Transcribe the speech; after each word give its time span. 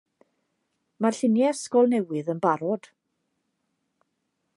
Mae'r 1.05 1.17
lluniau 1.19 1.51
ysgol 1.57 1.91
newydd 1.91 2.31
yn 2.35 2.41
barod. 2.47 2.89